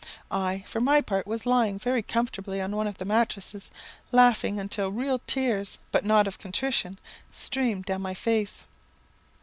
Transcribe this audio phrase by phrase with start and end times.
[0.31, 3.69] I, for my part, was lying very comfortably on one of the mattrasses,
[4.11, 6.97] laughing until real tears, but not of contrition,
[7.31, 8.65] streamed down my face.